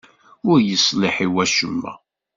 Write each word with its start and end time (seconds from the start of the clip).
Ur 0.49 0.57
yeṣliḥ 0.67 1.15
i 1.25 1.27
wacemma. 1.33 1.93